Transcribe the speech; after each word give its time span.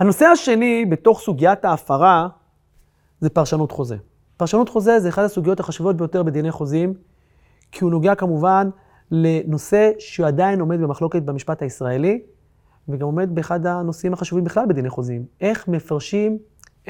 הנושא 0.00 0.26
השני 0.26 0.86
בתוך 0.86 1.20
סוגיית 1.20 1.64
ההפרה 1.64 2.28
זה 3.20 3.30
פרשנות 3.30 3.72
חוזה. 3.72 3.96
פרשנות 4.36 4.68
חוזה 4.68 5.00
זה 5.00 5.08
אחת 5.08 5.24
הסוגיות 5.24 5.60
החשובות 5.60 5.96
ביותר 5.96 6.22
בדיני 6.22 6.50
חוזים, 6.50 6.94
כי 7.72 7.84
הוא 7.84 7.90
נוגע 7.90 8.14
כמובן 8.14 8.70
לנושא 9.10 9.90
שעדיין 9.98 10.60
עומד 10.60 10.80
במחלוקת 10.80 11.22
במשפט 11.22 11.62
הישראלי, 11.62 12.22
וגם 12.88 13.06
עומד 13.06 13.34
באחד 13.34 13.66
הנושאים 13.66 14.12
החשובים 14.12 14.44
בכלל 14.44 14.66
בדיני 14.66 14.90
חוזים, 14.90 15.24
איך 15.40 15.68
מפרשים 15.68 16.38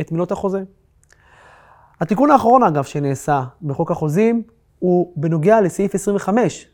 את 0.01 0.13
מילות 0.13 0.33
החוזה. 0.33 0.63
התיקון 2.01 2.31
האחרון, 2.31 2.63
אגב, 2.63 2.85
שנעשה 2.85 3.45
בחוק 3.63 3.91
החוזים, 3.91 4.43
הוא 4.79 5.13
בנוגע 5.17 5.61
לסעיף 5.61 5.95
25, 5.95 6.67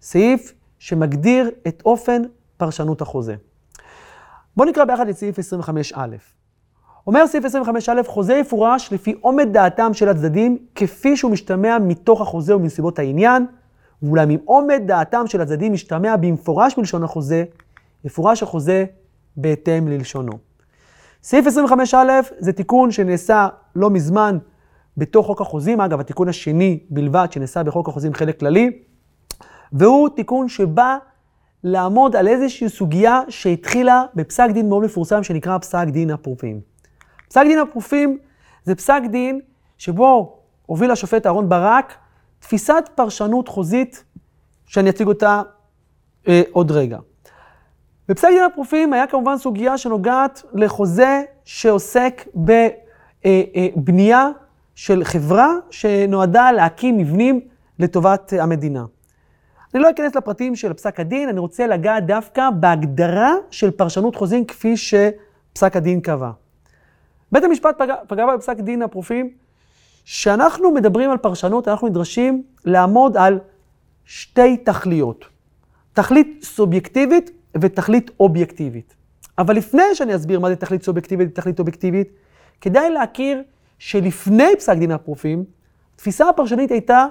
סעיף 0.00 0.54
שמגדיר 0.78 1.50
את 1.68 1.82
אופן 1.84 2.22
פרשנות 2.56 3.02
החוזה. 3.02 3.34
בואו 4.60 4.68
נקרא 4.68 4.84
ביחד 4.84 5.08
את 5.08 5.16
סעיף 5.16 5.38
25א. 5.38 5.98
אומר 7.06 7.26
סעיף 7.26 7.44
25א, 7.44 8.06
חוזה 8.06 8.34
יפורש 8.34 8.92
לפי 8.92 9.14
עומד 9.20 9.48
דעתם 9.52 9.94
של 9.94 10.08
הצדדים, 10.08 10.58
כפי 10.74 11.16
שהוא 11.16 11.30
משתמע 11.30 11.78
מתוך 11.78 12.20
החוזה 12.20 12.56
ומנסיבות 12.56 12.98
העניין, 12.98 13.46
ואולם 14.02 14.30
אם 14.30 14.38
עומד 14.44 14.82
דעתם 14.86 15.26
של 15.26 15.40
הצדדים 15.40 15.72
משתמע 15.72 16.16
במפורש 16.16 16.78
מלשון 16.78 17.04
החוזה, 17.04 17.44
יפורש 18.04 18.42
החוזה 18.42 18.84
בהתאם 19.36 19.88
ללשונו. 19.88 20.32
סעיף 21.22 21.46
25א 21.46 21.96
זה 22.38 22.52
תיקון 22.52 22.90
שנעשה 22.90 23.48
לא 23.76 23.90
מזמן 23.90 24.38
בתוך 24.96 25.26
חוק 25.26 25.40
החוזים, 25.40 25.80
אגב, 25.80 26.00
התיקון 26.00 26.28
השני 26.28 26.80
בלבד 26.90 27.26
שנעשה 27.30 27.62
בחוק 27.62 27.88
החוזים 27.88 28.14
חלק 28.14 28.40
כללי, 28.40 28.70
והוא 29.72 30.08
תיקון 30.08 30.48
שבא 30.48 30.98
לעמוד 31.64 32.16
על 32.16 32.28
איזושהי 32.28 32.68
סוגיה 32.68 33.20
שהתחילה 33.28 34.04
בפסק 34.14 34.50
דין 34.50 34.68
מאוד 34.68 34.84
מפורסם 34.84 35.22
שנקרא 35.22 35.58
פסק 35.58 35.86
דין 35.88 36.10
הפרופים. 36.10 36.60
פסק 37.28 37.42
דין 37.42 37.58
הפרופים 37.58 38.18
זה 38.64 38.74
פסק 38.74 39.00
דין 39.10 39.40
שבו 39.78 40.38
הוביל 40.66 40.90
השופט 40.90 41.26
אהרן 41.26 41.48
ברק 41.48 41.94
תפיסת 42.38 42.84
פרשנות 42.94 43.48
חוזית 43.48 44.04
שאני 44.66 44.90
אציג 44.90 45.06
אותה 45.06 45.42
אה, 46.28 46.42
עוד 46.52 46.70
רגע. 46.70 46.98
בפסק 48.08 48.28
דין 48.28 48.44
הפרופים 48.44 48.92
היה 48.92 49.06
כמובן 49.06 49.38
סוגיה 49.38 49.78
שנוגעת 49.78 50.42
לחוזה 50.52 51.22
שעוסק 51.44 52.28
בבנייה 53.24 54.18
אה, 54.18 54.26
אה, 54.26 54.32
של 54.74 55.04
חברה 55.04 55.54
שנועדה 55.70 56.52
להקים 56.52 56.98
מבנים 56.98 57.40
לטובת 57.78 58.32
המדינה. 58.40 58.84
אני 59.74 59.82
לא 59.82 59.90
אכנס 59.90 60.14
לפרטים 60.14 60.56
של 60.56 60.72
פסק 60.72 61.00
הדין, 61.00 61.28
אני 61.28 61.40
רוצה 61.40 61.66
לגעת 61.66 62.06
דווקא 62.06 62.50
בהגדרה 62.50 63.34
של 63.50 63.70
פרשנות 63.70 64.16
חוזים 64.16 64.44
כפי 64.44 64.76
שפסק 64.76 65.76
הדין 65.76 66.00
קבע. 66.00 66.30
בית 67.32 67.44
המשפט 67.44 67.78
פגע, 67.78 67.94
פגע 68.08 68.26
בפסק 68.36 68.56
דין 68.56 68.82
הפרופים, 68.82 69.30
שאנחנו 70.04 70.70
מדברים 70.70 71.10
על 71.10 71.16
פרשנות, 71.16 71.68
אנחנו 71.68 71.88
נדרשים 71.88 72.42
לעמוד 72.64 73.16
על 73.16 73.38
שתי 74.04 74.56
תכליות. 74.56 75.24
תכלית 75.92 76.40
סובייקטיבית 76.42 77.30
ותכלית 77.60 78.10
אובייקטיבית. 78.20 78.94
אבל 79.38 79.56
לפני 79.56 79.82
שאני 79.94 80.16
אסביר 80.16 80.40
מה 80.40 80.48
זה 80.48 80.56
תכלית 80.56 80.82
סובייקטיבית 80.82 81.28
ותכלית 81.30 81.58
אובייקטיבית, 81.58 82.08
כדאי 82.60 82.90
להכיר 82.90 83.42
שלפני 83.78 84.56
פסק 84.58 84.76
דין 84.76 84.90
הפרופים, 84.90 85.44
התפיסה 85.94 86.28
הפרשנית 86.28 86.70
הייתה 86.70 87.06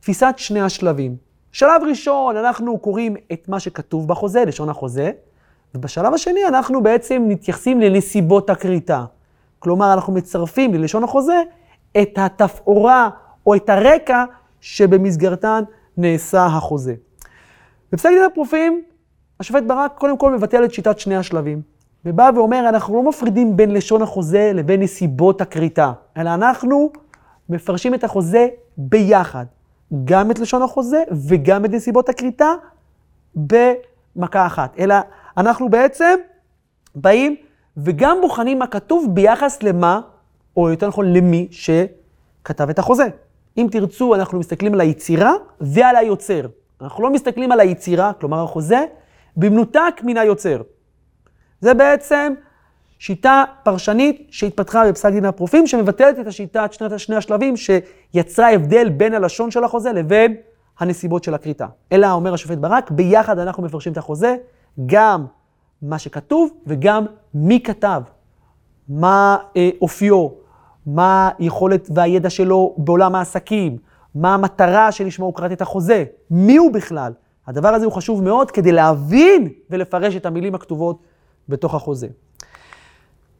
תפיסת 0.00 0.34
שני 0.36 0.60
השלבים. 0.60 1.23
שלב 1.54 1.82
ראשון, 1.88 2.36
אנחנו 2.36 2.78
קוראים 2.78 3.16
את 3.32 3.48
מה 3.48 3.60
שכתוב 3.60 4.08
בחוזה, 4.08 4.44
לשון 4.44 4.68
החוזה, 4.68 5.10
ובשלב 5.74 6.14
השני 6.14 6.46
אנחנו 6.48 6.82
בעצם 6.82 7.24
מתייחסים 7.28 7.80
לנסיבות 7.80 8.50
הכריתה. 8.50 9.04
כלומר, 9.58 9.92
אנחנו 9.92 10.12
מצרפים 10.12 10.74
ללשון 10.74 11.04
החוזה 11.04 11.42
את 12.02 12.18
התפאורה 12.18 13.08
או 13.46 13.54
את 13.54 13.68
הרקע 13.68 14.24
שבמסגרתן 14.60 15.64
נעשה 15.96 16.46
החוזה. 16.46 16.94
בפסק 17.92 18.08
דין 18.08 18.24
הפרופים, 18.24 18.82
השופט 19.40 19.62
ברק 19.62 19.98
קודם 19.98 20.18
כל 20.18 20.32
מבטל 20.32 20.64
את 20.64 20.72
שיטת 20.72 20.98
שני 20.98 21.16
השלבים, 21.16 21.62
ובא 22.04 22.30
ואומר, 22.34 22.68
אנחנו 22.68 22.94
לא 22.94 23.08
מפרידים 23.08 23.56
בין 23.56 23.70
לשון 23.70 24.02
החוזה 24.02 24.52
לבין 24.54 24.80
נסיבות 24.82 25.40
הכריתה, 25.40 25.92
אלא 26.16 26.34
אנחנו 26.34 26.92
מפרשים 27.48 27.94
את 27.94 28.04
החוזה 28.04 28.48
ביחד. 28.78 29.44
גם 30.04 30.30
את 30.30 30.38
לשון 30.38 30.62
החוזה 30.62 31.02
וגם 31.28 31.64
את 31.64 31.70
נסיבות 31.70 32.08
הכריתה 32.08 32.52
במכה 33.36 34.46
אחת. 34.46 34.74
אלא 34.78 34.94
אנחנו 35.36 35.68
בעצם 35.68 36.18
באים 36.94 37.36
וגם 37.76 38.18
בוחנים 38.20 38.58
מה 38.58 38.66
כתוב 38.66 39.06
ביחס 39.10 39.62
למה, 39.62 40.00
או 40.56 40.70
יותר 40.70 40.88
נכון 40.88 41.12
למי 41.12 41.48
שכתב 41.50 42.68
את 42.70 42.78
החוזה. 42.78 43.06
אם 43.56 43.66
תרצו, 43.70 44.14
אנחנו 44.14 44.38
מסתכלים 44.38 44.74
על 44.74 44.80
היצירה 44.80 45.32
ועל 45.60 45.96
היוצר. 45.96 46.46
אנחנו 46.80 47.02
לא 47.02 47.10
מסתכלים 47.10 47.52
על 47.52 47.60
היצירה, 47.60 48.12
כלומר 48.20 48.44
החוזה, 48.44 48.84
במנותק 49.36 50.00
מן 50.02 50.16
היוצר. 50.16 50.62
זה 51.60 51.74
בעצם 51.74 52.34
שיטה 53.04 53.44
פרשנית 53.62 54.26
שהתפתחה 54.30 54.88
בפסק 54.88 55.12
דין 55.12 55.24
הפרופים, 55.24 55.66
שמבטלת 55.66 56.18
את 56.18 56.26
השיטה, 56.26 56.64
את 56.64 56.72
שני, 56.98 57.16
השלבים, 57.16 57.54
שיצרה 57.56 58.50
הבדל 58.50 58.88
בין 58.88 59.14
הלשון 59.14 59.50
של 59.50 59.64
החוזה 59.64 59.92
לבין 59.92 60.34
הנסיבות 60.78 61.24
של 61.24 61.34
הכריתה. 61.34 61.66
אלא, 61.92 62.12
אומר 62.12 62.34
השופט 62.34 62.58
ברק, 62.58 62.90
ביחד 62.90 63.38
אנחנו 63.38 63.62
מפרשים 63.62 63.92
את 63.92 63.98
החוזה, 63.98 64.36
גם 64.86 65.26
מה 65.82 65.98
שכתוב 65.98 66.50
וגם 66.66 67.06
מי 67.34 67.60
כתב, 67.60 68.02
מה 68.88 69.36
אה, 69.56 69.70
אופיו, 69.82 70.28
מה 70.86 71.30
היכולת 71.38 71.88
והידע 71.94 72.30
שלו 72.30 72.74
בעולם 72.78 73.14
העסקים, 73.14 73.76
מה 74.14 74.34
המטרה 74.34 74.92
שלשמו 74.92 75.26
הוא 75.26 75.34
קראת 75.34 75.52
את 75.52 75.62
החוזה, 75.62 76.04
מי 76.30 76.56
הוא 76.56 76.72
בכלל. 76.72 77.12
הדבר 77.46 77.68
הזה 77.68 77.84
הוא 77.84 77.92
חשוב 77.92 78.22
מאוד 78.22 78.50
כדי 78.50 78.72
להבין 78.72 79.48
ולפרש 79.70 80.16
את 80.16 80.26
המילים 80.26 80.54
הכתובות 80.54 80.98
בתוך 81.48 81.74
החוזה. 81.74 82.08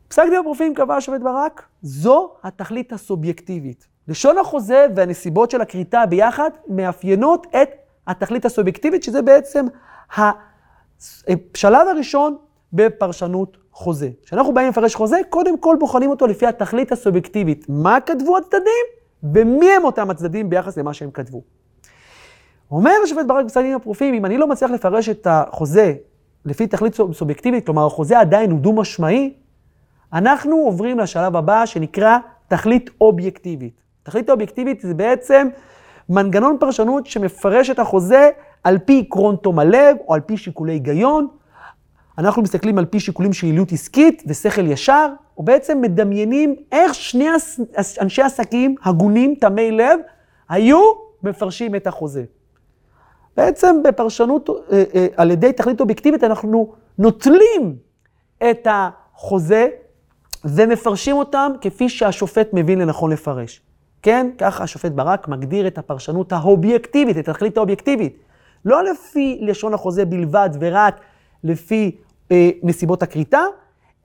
פסק 0.09 0.23
דין 0.31 0.41
הפרופים 0.41 0.75
קבע 0.75 0.97
השופט 0.97 1.21
ברק, 1.21 1.63
זו 1.83 2.31
התכלית 2.43 2.93
הסובייקטיבית. 2.93 3.87
לשון 4.09 4.39
החוזה 4.39 4.87
והנסיבות 4.97 5.51
של 5.51 5.61
הכריתה 5.61 6.07
ביחד 6.07 6.51
מאפיינות 6.69 7.47
את 7.63 7.69
התכלית 8.07 8.45
הסובייקטיבית, 8.45 9.03
שזה 9.03 9.23
בעצם 9.23 9.67
השלב 10.17 11.89
הראשון 11.89 12.37
בפרשנות 12.73 13.57
חוזה. 13.73 14.11
כשאנחנו 14.25 14.55
באים 14.55 14.69
לפרש 14.69 14.95
חוזה, 14.95 15.17
קודם 15.29 15.59
כל 15.59 15.77
בוחנים 15.81 16.11
אותו 16.11 16.27
לפי 16.27 16.47
התכלית 16.47 16.93
הסובייקטיבית. 16.93 17.67
מה 17.69 18.01
כתבו 18.01 18.37
הצדדים 18.39 18.85
ומי 19.23 19.71
הם 19.71 19.85
אותם 19.85 20.11
הצדדים 20.11 20.51
ביחס 20.51 20.77
למה 20.77 20.95
שהם 20.95 21.11
כתבו. 21.11 21.43
אומר 22.71 22.93
השופט 23.05 23.27
ברק 23.27 23.45
בפסק 23.45 23.61
דין 23.61 23.75
הפרופים, 23.75 24.15
אם 24.15 24.25
אני 24.25 24.39
לא 24.39 24.47
מצליח 24.47 24.71
לפרש 24.71 25.09
את 25.09 25.27
החוזה 25.31 25.95
לפי 26.45 26.67
תכלית 26.67 26.95
סובייקטיבית, 27.13 27.67
כלומר 27.67 27.87
החוזה 27.87 28.21
עדיין 28.21 28.51
הוא 28.51 28.61
דו-משמעי, 28.61 29.35
אנחנו 30.15 30.57
עוברים 30.57 30.99
לשלב 30.99 31.37
הבא 31.37 31.67
שנקרא 31.67 32.19
תכלית 32.49 32.91
אובייקטיבית. 33.01 33.81
תכלית 34.03 34.31
אובייקטיבית 34.31 34.81
זה 34.81 34.95
בעצם 34.95 35.49
מנגנון 36.09 36.57
פרשנות 36.61 37.07
שמפרש 37.07 37.71
את 37.71 37.79
החוזה 37.79 38.31
על 38.65 38.79
פי 38.79 39.05
עקרון 39.07 39.37
תום 39.37 39.59
הלב 39.59 39.97
או 40.09 40.15
על 40.15 40.21
פי 40.21 40.37
שיקולי 40.37 40.73
היגיון. 40.73 41.29
אנחנו 42.19 42.43
מסתכלים 42.43 42.79
על 42.79 42.85
פי 42.85 43.01
שיקולים 43.01 43.33
של 43.33 43.47
יעילות 43.47 43.73
עסקית 43.73 44.23
ושכל 44.27 44.67
ישר, 44.67 45.09
או 45.39 45.43
בעצם 45.43 45.81
מדמיינים 45.81 46.57
איך 46.73 46.95
שני 46.95 47.29
אנשי 48.01 48.23
עסקים 48.23 48.75
הגונים, 48.85 49.35
תמי 49.35 49.71
לב, 49.71 50.01
היו 50.49 50.81
מפרשים 51.23 51.75
את 51.75 51.87
החוזה. 51.87 52.25
בעצם 53.37 53.77
בפרשנות 53.85 54.49
אה, 54.51 54.85
אה, 54.95 55.07
על 55.17 55.31
ידי 55.31 55.53
תכלית 55.53 55.81
אובייקטיבית 55.81 56.25
אנחנו 56.25 56.73
נוטלים 56.99 57.77
את 58.51 58.67
החוזה 58.71 59.69
ומפרשים 60.45 61.17
אותם 61.17 61.53
כפי 61.61 61.89
שהשופט 61.89 62.49
מבין 62.53 62.79
לנכון 62.79 63.13
לפרש. 63.13 63.61
כן? 64.03 64.31
ככה 64.39 64.65
השופט 64.65 64.93
ברק 64.93 65.29
מגדיר 65.29 65.67
את 65.67 65.79
הפרשנות 65.79 66.33
האובייקטיבית, 66.33 67.19
את 67.19 67.29
התכלית 67.29 67.57
האובייקטיבית. 67.57 68.17
לא 68.65 68.85
לפי 68.85 69.39
לשון 69.43 69.75
החוזה 69.75 70.05
בלבד 70.05 70.51
ורק 70.61 71.01
לפי 71.45 71.97
אה, 72.33 72.51
נסיבות 72.63 73.03
הכריתה, 73.03 73.41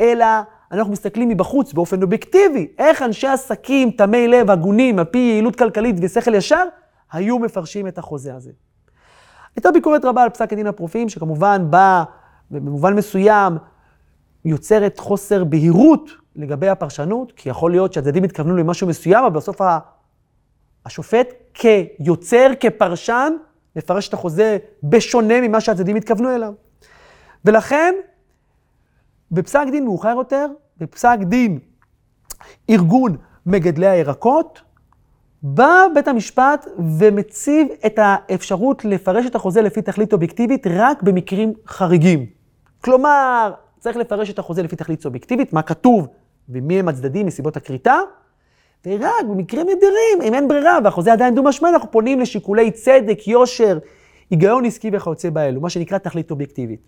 אלא 0.02 0.26
אנחנו 0.72 0.94
מסתכלים 0.94 1.30
מבחוץ 1.30 1.74
באופן 1.74 2.04
אובייקטיבי, 2.04 2.68
איך 2.78 3.02
אנשי 3.02 3.28
עסקים, 3.28 3.92
תמי 3.92 4.28
לב, 4.28 4.52
הגונים, 4.52 5.00
על 5.00 5.06
פי 5.06 5.18
יעילות 5.18 5.56
כלכלית 5.56 5.96
ושכל 6.02 6.36
ישר, 6.36 6.64
היו 7.12 7.40
מפרשים 7.40 7.88
את 7.88 7.98
החוזה 7.98 8.36
הזה. 8.36 8.52
הייתה 9.56 9.72
ביקורת 9.72 10.06
רבה 10.06 10.24
על 10.24 10.30
פסק 10.30 10.54
הדין 10.54 10.68
הפרופים, 10.68 11.10
שכמובן 11.10 11.66
בא, 11.70 12.04
במובן 12.52 12.96
מסוים, 12.96 13.58
יוצרת 14.46 15.00
חוסר 15.00 15.44
בהירות 15.44 16.10
לגבי 16.40 16.70
הפרשנות, 16.70 17.32
כי 17.32 17.50
יכול 17.50 17.72
להיות 17.72 17.94
שהצדדים 17.94 18.24
התכוונו 18.24 18.56
למשהו 18.56 18.88
מסוים, 18.88 19.24
אבל 19.24 19.34
בסוף 19.34 19.62
השופט 20.86 21.28
כיוצר, 21.54 22.48
כפרשן, 22.60 23.34
מפרש 23.76 24.08
את 24.08 24.14
החוזה 24.14 24.58
בשונה 24.84 25.42
ממה 25.42 25.62
שהצדדים 25.62 25.96
התכוונו 25.96 26.36
אליו. 26.36 26.54
ולכן, 27.46 27.96
בפסק 29.32 29.66
דין 29.72 29.86
מאוחר 29.86 30.14
יותר, 30.18 30.46
בפסק 30.78 31.18
דין 31.24 31.60
ארגון 32.70 33.18
מגדלי 33.46 33.88
הירקות, 33.88 34.62
בא 35.44 35.86
בית 35.94 36.08
המשפט 36.08 36.66
ומציב 36.98 37.68
את 37.86 38.00
האפשרות 38.02 38.86
לפרש 38.86 39.26
את 39.26 39.36
החוזה 39.36 39.62
לפי 39.62 39.82
תכלית 39.82 40.14
אובייקטיבית 40.14 40.68
רק 40.70 41.04
במקרים 41.04 41.54
חריגים. 41.68 42.26
כלומר, 42.82 43.54
צריך 43.80 43.98
לפרש 43.98 44.30
את 44.30 44.40
החוזה 44.40 44.64
לפי 44.64 44.76
תכלית 44.76 45.06
אובייקטיבית, 45.06 45.54
מה 45.54 45.62
כתוב 45.62 46.08
ומי 46.50 46.80
הם 46.80 46.88
הצדדים 46.88 47.26
מסיבות 47.26 47.58
הכריתה, 47.58 47.98
ורק 48.86 49.26
במקרים 49.30 49.68
נדירים, 49.70 50.22
אם 50.24 50.34
אין 50.34 50.48
ברירה 50.48 50.80
והחוזה 50.84 51.14
עדיין 51.14 51.36
דו-משמעי, 51.36 51.72
אנחנו 51.74 51.92
פונים 51.92 52.20
לשיקולי 52.20 52.72
צדק, 52.72 53.28
יושר, 53.28 53.80
היגיון 54.30 54.66
עסקי 54.66 54.90
וכיוצא 54.94 55.30
באלו, 55.30 55.62
מה 55.62 55.70
שנקרא 55.70 55.98
תכלית 55.98 56.32
אובייקטיבית. 56.32 56.80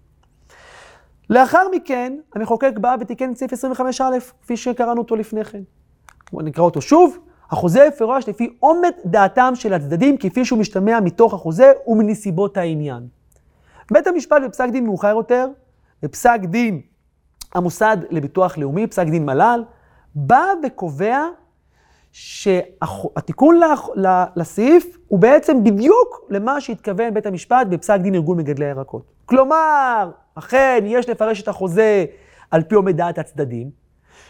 לאחר 1.30 1.68
מכן, 1.72 2.18
המחוקק 2.36 2.72
בא 2.78 2.96
ותיקן 3.00 3.32
את 3.32 3.38
סעיף 3.38 3.54
25א, 3.54 4.02
כפי 4.42 4.58
שקראנו 4.58 5.02
אותו 5.02 5.16
לפני 5.16 5.44
כן. 5.44 5.62
נקרא 6.34 6.64
אותו 6.64 6.82
שוב. 6.82 7.18
החוזה 7.52 7.86
יפורש 7.86 8.30
לפי 8.30 8.56
עומד 8.60 8.92
דעתם 9.06 9.52
של 9.56 9.74
הצדדים, 9.74 10.18
כפי 10.18 10.46
שהוא 10.46 10.60
משתמע 10.60 11.00
מתוך 11.00 11.34
החוזה 11.34 11.72
ומנסיבות 11.88 12.58
העניין. 12.58 13.08
בית 13.92 14.08
המשפט 14.08 14.42
בפסק 14.46 14.70
דין 14.70 14.86
מאוחר 14.86 15.08
יותר, 15.08 15.48
בפסק 16.04 16.40
דין 16.44 16.82
המוסד 17.56 17.98
לביטוח 18.10 18.58
לאומי, 18.58 18.88
פסק 18.88 19.08
דין 19.08 19.26
מל"ל, 19.26 19.64
בא 20.16 20.46
וקובע 20.64 21.26
שהתיקון 22.12 23.60
לסעיף 24.36 24.98
הוא 25.08 25.20
בעצם 25.20 25.64
בדיוק 25.64 26.22
למה 26.30 26.62
שהתכוון 26.62 27.14
בית 27.14 27.26
המשפט 27.26 27.68
בפסק 27.68 28.00
דין 28.00 28.16
ארגון 28.16 28.38
מגדלי 28.38 28.66
הירקות. 28.66 29.12
כלומר, 29.26 30.12
אכן 30.36 30.84
יש 30.86 31.10
לפרש 31.10 31.42
את 31.42 31.48
החוזה 31.48 32.06
על 32.52 32.64
פי 32.64 32.76
עומד 32.76 32.98
דעת 32.98 33.18
הצדדים, 33.18 33.70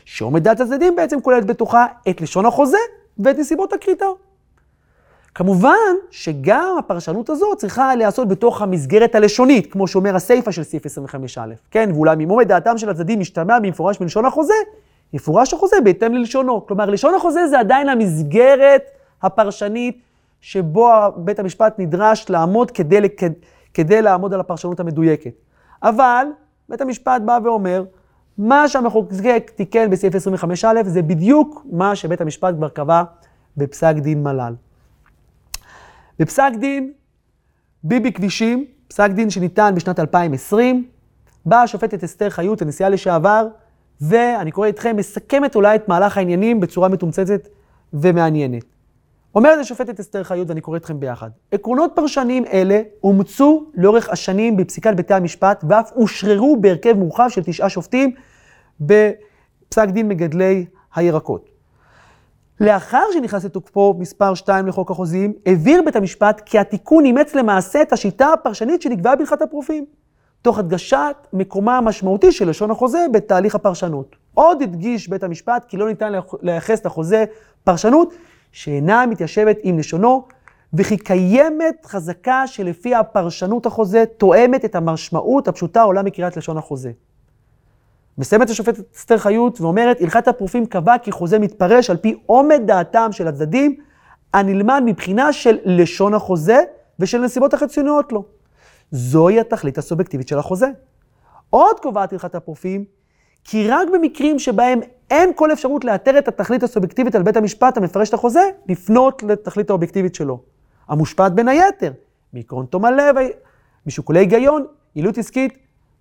שעומד 0.05 0.43
דעת 0.43 0.59
הצדדים 0.59 0.95
בעצם 0.95 1.21
כוללת 1.21 1.45
בתוכה 1.45 1.85
את 2.09 2.21
לשון 2.21 2.45
החוזה 2.45 2.77
ואת 3.19 3.37
נסיבות 3.39 3.73
הכריתה. 3.73 4.05
כמובן 5.35 5.95
שגם 6.11 6.75
הפרשנות 6.79 7.29
הזאת 7.29 7.57
צריכה 7.57 7.95
להיעשות 7.95 8.27
בתוך 8.27 8.61
המסגרת 8.61 9.15
הלשונית, 9.15 9.71
כמו 9.71 9.87
שאומר 9.87 10.15
הסיפא 10.15 10.51
של 10.51 10.63
סעיף 10.63 10.83
25א, 10.85 11.39
כן? 11.71 11.89
ואולם 11.93 12.19
אם 12.19 12.29
עומד 12.29 12.47
דעתם 12.47 12.77
של 12.77 12.89
הצדדים 12.89 13.19
משתמע 13.19 13.59
במפורש 13.59 14.01
מלשון 14.01 14.25
החוזה, 14.25 14.53
יפורש 15.13 15.53
החוזה 15.53 15.75
בהתאם 15.83 16.13
ללשונו. 16.13 16.65
כלומר, 16.67 16.85
לשון 16.85 17.15
החוזה 17.15 17.47
זה 17.47 17.59
עדיין 17.59 17.89
המסגרת 17.89 18.81
הפרשנית 19.21 20.01
שבו 20.41 20.91
בית 21.15 21.39
המשפט 21.39 21.79
נדרש 21.79 22.29
לעמוד 22.29 22.71
כדי, 22.71 22.99
כדי 23.73 24.01
לעמוד 24.01 24.33
על 24.33 24.39
הפרשנות 24.39 24.79
המדויקת. 24.79 25.33
אבל 25.83 26.25
בית 26.69 26.81
המשפט 26.81 27.21
בא 27.21 27.39
ואומר, 27.43 27.83
מה 28.37 28.67
שהמחוקק 28.67 29.51
תיקן 29.55 29.89
בסעיף 29.89 30.13
25א 30.15 30.83
זה 30.83 31.01
בדיוק 31.01 31.65
מה 31.71 31.95
שבית 31.95 32.21
המשפט 32.21 32.55
כבר 32.55 32.69
קבע 32.69 33.03
בפסק 33.57 33.95
דין 33.95 34.23
מל"ל. 34.23 34.53
בפסק 36.21 36.51
דין 36.59 36.91
ביבי 37.83 38.11
כבישים, 38.11 38.65
פסק 38.87 39.11
דין 39.11 39.29
שניתן 39.29 39.73
בשנת 39.75 39.99
2020, 39.99 40.87
באה 41.45 41.61
השופטת 41.61 42.03
אסתר 42.03 42.29
חיות, 42.29 42.61
הנשיאה 42.61 42.89
לשעבר, 42.89 43.47
ואני 44.01 44.51
קורא 44.51 44.67
איתכם, 44.67 44.95
מסכמת 44.95 45.55
אולי 45.55 45.75
את 45.75 45.87
מהלך 45.87 46.17
העניינים 46.17 46.59
בצורה 46.59 46.89
מתומצתת 46.89 47.47
ומעניינת. 47.93 48.63
אומרת 49.35 49.59
השופטת 49.59 49.99
אסתר 49.99 50.23
חיות, 50.23 50.49
ואני 50.49 50.61
קורא 50.61 50.77
אתכם 50.77 50.99
ביחד, 50.99 51.29
עקרונות 51.51 51.91
פרשניים 51.95 52.45
אלה 52.53 52.81
אומצו 53.03 53.65
לאורך 53.73 54.09
השנים 54.09 54.57
בפסיקת 54.57 54.93
בתי 54.95 55.13
המשפט, 55.13 55.63
ואף 55.69 55.91
אושררו 55.95 56.57
בהרכב 56.61 56.93
מורחב 56.93 57.27
של 57.29 57.43
תשעה 57.43 57.69
שופטים 57.69 58.11
בפסק 58.81 59.89
דין 59.89 60.07
מגדלי 60.07 60.65
הירקות. 60.95 61.50
לאחר 62.61 63.03
שנכנס 63.13 63.45
לתוקפו 63.45 63.95
מספר 63.99 64.33
2 64.33 64.67
לחוק 64.67 64.91
החוזים, 64.91 65.33
הבהיר 65.45 65.81
בית 65.85 65.95
המשפט 65.95 66.41
כי 66.45 66.59
התיקון 66.59 67.05
אימץ 67.05 67.35
למעשה 67.35 67.81
את 67.81 67.93
השיטה 67.93 68.33
הפרשנית 68.33 68.81
שנקבעה 68.81 69.15
בהלכת 69.15 69.41
הפרופים, 69.41 69.85
תוך 70.41 70.59
הדגשת 70.59 71.15
מקומה 71.33 71.77
המשמעותי 71.77 72.31
של 72.31 72.49
לשון 72.49 72.71
החוזה 72.71 73.05
בתהליך 73.13 73.55
הפרשנות. 73.55 74.15
עוד 74.33 74.61
הדגיש 74.61 75.07
בית 75.07 75.23
המשפט 75.23 75.65
כי 75.67 75.77
לא 75.77 75.87
ניתן 75.87 76.13
לייחס 76.41 76.85
לחוזה 76.85 77.25
פרשנות 77.63 78.13
שאינה 78.51 79.05
מתיישבת 79.05 79.57
עם 79.63 79.79
לשונו, 79.79 80.27
וכי 80.73 80.97
קיימת 80.97 81.85
חזקה 81.85 82.47
שלפי 82.47 82.95
הפרשנות 82.95 83.65
החוזה 83.65 84.03
תואמת 84.17 84.65
את 84.65 84.75
המשמעות 84.75 85.47
הפשוטה 85.47 85.81
העולה 85.81 86.03
מקריאת 86.03 86.37
לשון 86.37 86.57
החוזה. 86.57 86.91
מסיימת 88.21 88.49
השופטת 88.49 88.95
אסתר 88.95 89.17
חיות 89.17 89.61
ואומרת, 89.61 90.01
הלכת 90.01 90.27
הפרופים 90.27 90.65
קבע 90.65 90.97
כי 90.97 91.11
חוזה 91.11 91.39
מתפרש 91.39 91.89
על 91.89 91.97
פי 91.97 92.19
עומד 92.25 92.61
דעתם 92.65 93.11
של 93.11 93.27
הצדדים, 93.27 93.75
הנלמד 94.33 94.83
מבחינה 94.85 95.33
של 95.33 95.57
לשון 95.65 96.13
החוזה 96.13 96.59
ושל 96.99 97.21
נסיבות 97.21 97.53
החיצוניות 97.53 98.11
לו. 98.11 98.25
זוהי 98.91 99.39
התכלית 99.39 99.77
הסובייקטיבית 99.77 100.27
של 100.27 100.37
החוזה. 100.37 100.67
עוד 101.49 101.79
קובעת 101.79 102.13
הלכת 102.13 102.35
הפרופים, 102.35 102.85
כי 103.43 103.67
רק 103.67 103.87
במקרים 103.93 104.39
שבהם 104.39 104.79
אין 105.11 105.31
כל 105.35 105.53
אפשרות 105.53 105.85
לאתר 105.85 106.17
את 106.17 106.27
התכלית 106.27 106.63
הסובייקטיבית 106.63 107.15
על 107.15 107.23
בית 107.23 107.37
המשפט 107.37 107.77
המפרש 107.77 108.09
את 108.09 108.13
החוזה, 108.13 108.49
לפנות 108.69 109.23
לתכלית 109.23 109.69
האובייקטיבית 109.69 110.15
שלו. 110.15 110.41
המושפעת 110.87 111.33
בין 111.33 111.47
היתר 111.47 111.91
מעקרון 112.33 112.65
תום 112.65 112.85
הלב, 112.85 113.15
משיקולי 113.85 114.19
היגיון, 114.19 114.65
יעילות 114.95 115.17
עסקית 115.17 115.57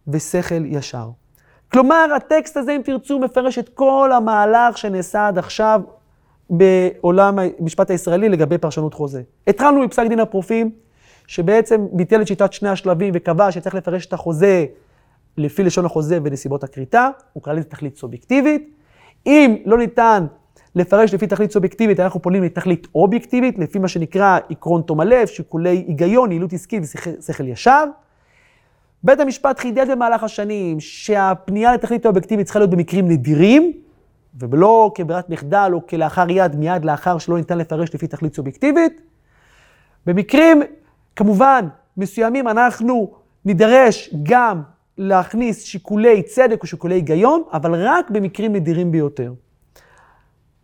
ושכל 0.08 0.64
ישר. 0.64 1.10
כלומר, 1.72 2.06
הטקסט 2.16 2.56
הזה, 2.56 2.76
אם 2.76 2.80
תרצו, 2.84 3.18
מפרש 3.18 3.58
את 3.58 3.68
כל 3.68 4.10
המהלך 4.12 4.78
שנעשה 4.78 5.28
עד 5.28 5.38
עכשיו 5.38 5.80
בעולם 6.50 7.38
המשפט 7.60 7.90
הישראלי 7.90 8.28
לגבי 8.28 8.58
פרשנות 8.58 8.94
חוזה. 8.94 9.22
התחלנו 9.46 9.80
מפסק 9.80 10.06
דין 10.08 10.20
הפרופים, 10.20 10.70
שבעצם 11.26 11.86
ביטל 11.92 12.22
את 12.22 12.26
שיטת 12.26 12.52
שני 12.52 12.68
השלבים 12.68 13.12
וקבע 13.16 13.52
שצריך 13.52 13.74
לפרש 13.74 14.06
את 14.06 14.12
החוזה 14.12 14.66
לפי 15.36 15.62
לשון 15.62 15.84
החוזה 15.84 16.18
ונסיבות 16.24 16.64
הכריתה, 16.64 17.08
הוא 17.32 17.42
כלל 17.42 17.62
תכלית 17.62 17.96
סובייקטיבית. 17.96 18.70
אם 19.26 19.56
לא 19.66 19.78
ניתן 19.78 20.26
לפרש 20.74 21.14
לפי 21.14 21.26
תכלית 21.26 21.52
סובייקטיבית, 21.52 22.00
אנחנו 22.00 22.22
פונים 22.22 22.42
לתכלית 22.42 22.86
אובייקטיבית, 22.94 23.58
לפי 23.58 23.78
מה 23.78 23.88
שנקרא 23.88 24.38
עקרון 24.50 24.82
תום 24.82 25.00
הלב, 25.00 25.26
שיקולי 25.26 25.84
היגיון, 25.88 26.32
יעילות 26.32 26.52
עסקית 26.52 26.82
ושכל 27.18 27.48
ישר. 27.48 27.84
בית 29.04 29.20
המשפט 29.20 29.58
חידד 29.58 29.90
במהלך 29.90 30.22
השנים 30.22 30.80
שהפנייה 30.80 31.74
לתכלית 31.74 32.04
האובייקטיבית 32.04 32.46
צריכה 32.46 32.58
להיות 32.58 32.70
במקרים 32.70 33.08
נדירים, 33.08 33.72
ולא 34.38 34.92
כברירת 34.94 35.30
מחדל 35.30 35.70
או 35.72 35.86
כלאחר 35.86 36.30
יד, 36.30 36.56
מיד 36.56 36.84
לאחר 36.84 37.18
שלא 37.18 37.36
ניתן 37.36 37.58
לפרש 37.58 37.94
לפי 37.94 38.06
תכלית 38.06 38.34
סובייקטיבית. 38.34 39.00
במקרים, 40.06 40.62
כמובן, 41.16 41.66
מסוימים 41.96 42.48
אנחנו 42.48 43.12
נידרש 43.44 44.14
גם 44.22 44.62
להכניס 44.98 45.62
שיקולי 45.62 46.22
צדק 46.22 46.62
או 46.62 46.66
שיקולי 46.66 46.94
היגיון, 46.94 47.42
אבל 47.52 47.86
רק 47.86 48.10
במקרים 48.10 48.52
נדירים 48.52 48.92
ביותר. 48.92 49.32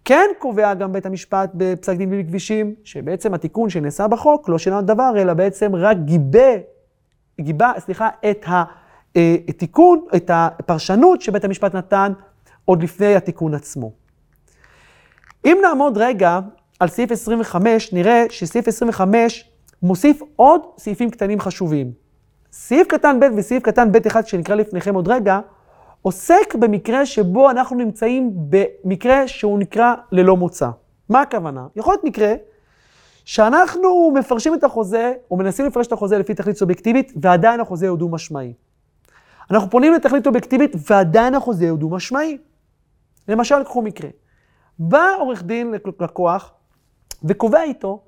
כן 0.05 0.31
קובע 0.39 0.75
גם 0.75 0.93
בית 0.93 1.07
המשפט 1.07 1.51
בפסק 1.55 1.97
דין 1.97 2.11
ביבי 2.11 2.29
כבישים, 2.29 2.75
שבעצם 2.85 3.35
התיקון 3.35 3.71
שנעשה 3.71 4.09
בחוק 4.09 4.49
לא 4.49 4.59
שינה 4.59 4.83
דבר, 4.83 5.13
אלא 5.17 5.35
בעצם 5.35 5.77
רק 5.77 5.97
גיבה 5.97 6.57
גיבה, 7.41 7.73
סליחה, 7.79 8.09
את 8.31 8.47
התיקון, 9.49 10.05
את 10.17 10.31
הפרשנות 10.35 11.23
שבית 11.23 11.45
המשפט 11.45 11.75
נתן 11.75 12.13
עוד 12.65 12.83
לפני 12.83 13.15
התיקון 13.15 13.55
עצמו. 13.55 13.93
אם 15.45 15.59
נעמוד 15.63 15.99
רגע 15.99 16.39
על 16.81 16.89
סעיף 16.89 17.13
25, 17.13 17.93
נראה 17.93 18.25
שסעיף 18.31 18.69
25 18.69 19.51
מוסיף 19.83 20.23
עוד 20.37 20.61
סעיפים 20.79 21.11
קטנים 21.11 21.41
חשובים. 21.41 21.93
סעיף 22.53 22.87
קטן 22.89 23.21
ב' 23.21 23.25
וסעיף 23.37 23.63
קטן 23.63 23.93
ב' 23.93 24.07
אחד 24.07 24.27
שנקרא 24.27 24.55
לפניכם 24.55 24.95
עוד 24.95 25.09
רגע, 25.09 25.41
עוסק 26.03 26.55
במקרה 26.55 27.07
שבו 27.07 27.51
אנחנו 27.51 27.77
נמצאים 27.77 28.31
במקרה 28.35 29.29
שהוא 29.29 29.59
נקרא 29.59 29.95
ללא 30.13 30.37
מוצא. 30.37 30.69
מה 31.09 31.21
הכוונה? 31.21 31.67
יכול 31.77 31.93
להיות 31.93 32.05
מקרה 32.05 32.35
שאנחנו 33.27 34.13
מפרשים 34.15 34.55
את 34.55 34.65
החוזה, 34.65 35.13
או 35.31 35.37
מנסים 35.37 35.67
לפרש 35.67 35.87
את 35.87 35.93
החוזה 35.93 36.19
לפי 36.19 36.35
תכלית 36.35 36.57
סובייקטיבית, 36.57 37.13
ועדיין 37.23 37.61
החוזה 37.61 37.89
הוא 37.89 37.99
דו-משמעי. 37.99 38.53
אנחנו 39.51 39.71
פונים 39.71 39.93
לתכלית 39.95 40.27
אובייקטיבית, 40.27 40.73
ועדיין 40.91 41.35
החוזה 41.35 41.71
הוא 41.71 41.79
דו-משמעי. 41.79 42.39
למשל, 43.29 43.65
קחו 43.65 43.83
מקרה. 43.83 44.09
בא 44.79 45.07
עורך 45.19 45.43
דין 45.43 45.75
לקוח, 46.01 46.53
וקובע 47.25 47.63
איתו, 47.63 48.03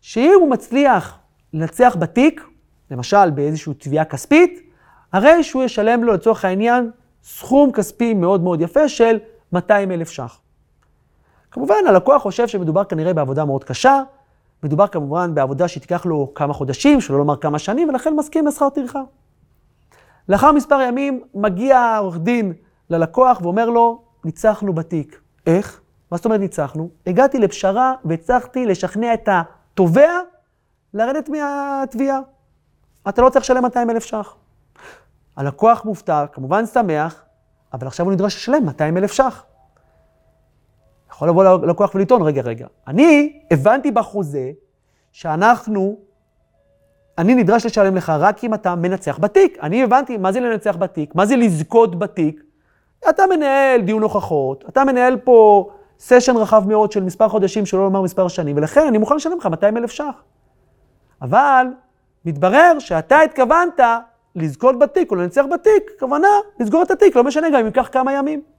שאם 0.00 0.32
הוא 0.40 0.50
מצליח 0.50 1.18
לנצח 1.52 1.96
בתיק, 1.98 2.46
למשל 2.90 3.30
באיזושהי 3.30 3.74
תביעה 3.74 4.04
כספית, 4.04 4.60
הרי 5.12 5.44
שהוא 5.44 5.62
ישלם 5.62 6.04
לו 6.04 6.12
לצורך 6.12 6.44
העניין 6.44 6.90
סכום 7.22 7.72
כספי 7.72 8.14
מאוד 8.14 8.42
מאוד 8.42 8.60
יפה 8.60 8.88
של 8.88 9.18
200 9.52 9.90
אלף 9.90 10.10
ש"ח. 10.10 10.40
כמובן, 11.50 11.74
הלקוח 11.88 12.22
חושב 12.22 12.48
שמדובר 12.48 12.84
כנראה 12.84 13.14
בעבודה 13.14 13.44
מאוד 13.44 13.64
קשה, 13.64 14.02
מדובר 14.62 14.86
כמובן 14.86 15.34
בעבודה 15.34 15.68
שתיקח 15.68 16.06
לו 16.06 16.32
כמה 16.34 16.52
חודשים, 16.52 17.00
שלא 17.00 17.18
לומר 17.18 17.36
כמה 17.36 17.58
שנים, 17.58 17.88
ולכן 17.88 18.16
מסכים 18.16 18.46
לשכר 18.46 18.68
טרחה. 18.68 19.02
לאחר 20.28 20.52
מספר 20.52 20.80
ימים 20.80 21.20
מגיע 21.34 21.78
העורך 21.78 22.18
דין 22.18 22.52
ללקוח 22.90 23.40
ואומר 23.42 23.70
לו, 23.70 24.02
ניצחנו 24.24 24.72
בתיק. 24.72 25.20
איך? 25.46 25.80
מה 26.10 26.16
זאת 26.16 26.24
אומרת 26.24 26.40
ניצחנו? 26.40 26.90
הגעתי 27.06 27.38
לפשרה 27.38 27.94
והצלחתי 28.04 28.66
לשכנע 28.66 29.14
את 29.14 29.28
התובע 29.32 30.10
לרדת 30.94 31.28
מהתביעה. 31.28 32.18
אתה 33.08 33.22
לא 33.22 33.28
צריך 33.28 33.44
לשלם 33.44 33.62
200 33.62 33.90
אלף 33.90 34.04
ש"ח. 34.04 34.34
הלקוח 35.36 35.84
מופתע, 35.84 36.24
כמובן 36.32 36.66
שמח, 36.66 37.24
אבל 37.72 37.86
עכשיו 37.86 38.06
הוא 38.06 38.12
נדרש 38.12 38.36
לשלם 38.36 38.64
200 38.66 38.96
אלף 38.96 39.12
ש"ח. 39.12 39.44
יכול 41.22 41.30
לבוא 41.30 41.66
ללקוח 41.66 41.94
ולטעון, 41.94 42.22
רגע, 42.22 42.42
רגע, 42.42 42.66
אני 42.88 43.40
הבנתי 43.50 43.90
בחוזה 43.90 44.50
שאנחנו, 45.12 45.96
אני 47.18 47.34
נדרש 47.34 47.66
לשלם 47.66 47.96
לך 47.96 48.12
רק 48.18 48.44
אם 48.44 48.54
אתה 48.54 48.74
מנצח 48.74 49.18
בתיק. 49.18 49.58
אני 49.62 49.82
הבנתי 49.82 50.16
מה 50.16 50.32
זה 50.32 50.40
לנצח 50.40 50.76
בתיק, 50.76 51.14
מה 51.14 51.26
זה 51.26 51.36
לזכות 51.36 51.98
בתיק. 51.98 52.42
אתה 53.08 53.22
מנהל 53.30 53.80
דיון 53.80 54.02
הוכחות, 54.02 54.64
אתה 54.68 54.84
מנהל 54.84 55.16
פה 55.16 55.68
סשן 55.98 56.36
רחב 56.36 56.68
מאוד 56.68 56.92
של 56.92 57.02
מספר 57.02 57.28
חודשים, 57.28 57.66
שלא 57.66 57.84
לומר 57.84 58.02
מספר 58.02 58.28
שנים, 58.28 58.56
ולכן 58.56 58.86
אני 58.86 58.98
מוכן 58.98 59.16
לשלם 59.16 59.38
לך 59.38 59.46
200 59.46 59.76
אלף 59.76 59.90
ש"ח. 59.90 60.22
אבל 61.22 61.66
מתברר 62.24 62.78
שאתה 62.78 63.20
התכוונת 63.20 63.80
לזכות 64.36 64.78
בתיק 64.78 65.10
או 65.10 65.16
לנצח 65.16 65.44
בתיק, 65.52 65.90
כוונה 65.98 66.28
לסגור 66.60 66.82
את 66.82 66.90
התיק, 66.90 67.16
לא 67.16 67.24
משנה 67.24 67.50
גם 67.50 67.58
אם 67.58 67.66
ייקח 67.66 67.88
כמה 67.92 68.12
ימים. 68.12 68.51